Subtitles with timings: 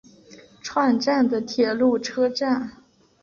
[0.63, 2.71] 串站的铁路车站。